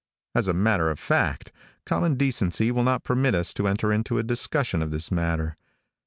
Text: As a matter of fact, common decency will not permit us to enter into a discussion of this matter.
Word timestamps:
As 0.33 0.47
a 0.47 0.53
matter 0.55 0.89
of 0.89 0.97
fact, 0.97 1.51
common 1.85 2.15
decency 2.15 2.71
will 2.71 2.81
not 2.81 3.03
permit 3.03 3.35
us 3.35 3.53
to 3.53 3.67
enter 3.67 3.93
into 3.93 4.17
a 4.17 4.23
discussion 4.23 4.81
of 4.81 4.89
this 4.89 5.11
matter. 5.11 5.57